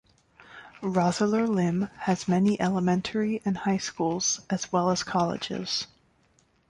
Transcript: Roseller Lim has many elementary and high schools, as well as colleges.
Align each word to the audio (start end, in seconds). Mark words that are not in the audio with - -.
Roseller 0.81 1.45
Lim 1.47 1.87
has 1.95 2.27
many 2.27 2.59
elementary 2.59 3.39
and 3.45 3.55
high 3.55 3.77
schools, 3.77 4.41
as 4.49 4.71
well 4.71 4.89
as 4.89 5.03
colleges. 5.03 5.85